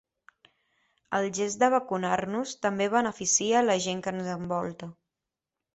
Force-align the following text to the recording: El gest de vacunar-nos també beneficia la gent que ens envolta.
El 1.17 1.29
gest 1.39 1.61
de 1.65 1.69
vacunar-nos 1.75 2.57
també 2.67 2.91
beneficia 2.97 3.65
la 3.69 3.79
gent 3.87 4.05
que 4.09 4.17
ens 4.19 4.33
envolta. 4.39 4.91